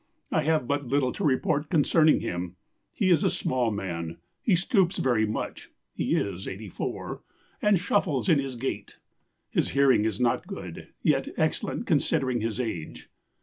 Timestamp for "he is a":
2.91-3.29